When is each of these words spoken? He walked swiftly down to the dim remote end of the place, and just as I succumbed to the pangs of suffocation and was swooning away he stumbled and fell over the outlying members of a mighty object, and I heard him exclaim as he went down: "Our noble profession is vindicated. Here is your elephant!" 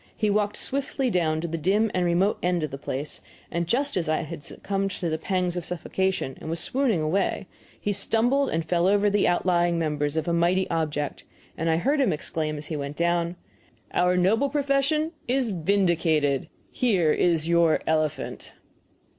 He 0.17 0.31
walked 0.31 0.57
swiftly 0.57 1.11
down 1.11 1.41
to 1.41 1.47
the 1.47 1.59
dim 1.59 1.91
remote 1.93 2.39
end 2.41 2.63
of 2.63 2.71
the 2.71 2.79
place, 2.79 3.21
and 3.51 3.67
just 3.67 3.95
as 3.95 4.09
I 4.09 4.25
succumbed 4.41 4.89
to 4.93 5.09
the 5.11 5.19
pangs 5.19 5.55
of 5.55 5.63
suffocation 5.63 6.39
and 6.41 6.49
was 6.49 6.59
swooning 6.59 7.01
away 7.01 7.45
he 7.79 7.93
stumbled 7.93 8.49
and 8.49 8.65
fell 8.65 8.87
over 8.87 9.11
the 9.11 9.27
outlying 9.27 9.77
members 9.77 10.17
of 10.17 10.27
a 10.27 10.33
mighty 10.33 10.67
object, 10.71 11.23
and 11.55 11.69
I 11.69 11.77
heard 11.77 12.01
him 12.01 12.11
exclaim 12.13 12.57
as 12.57 12.65
he 12.65 12.75
went 12.75 12.97
down: 12.97 13.35
"Our 13.93 14.17
noble 14.17 14.49
profession 14.49 15.11
is 15.27 15.51
vindicated. 15.51 16.49
Here 16.71 17.13
is 17.13 17.47
your 17.47 17.81
elephant!" 17.85 18.53